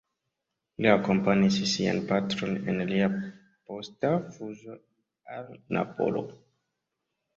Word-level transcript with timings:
Li 0.83 0.87
akompanis 0.91 1.59
sian 1.73 1.99
patron 2.11 2.57
en 2.73 2.81
lia 2.93 3.11
posta 3.69 4.13
fuĝo 4.39 4.79
al 5.37 5.53
Napolo. 5.79 6.25